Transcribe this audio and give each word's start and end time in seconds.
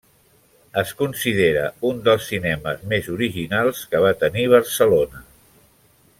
Es 0.81 0.93
considera 1.01 1.65
un 1.89 1.99
dels 2.07 2.25
cinemes 2.31 2.81
més 2.95 3.11
originals 3.17 3.83
que 3.93 4.03
va 4.07 4.15
tenir 4.25 4.51
Barcelona. 4.55 5.23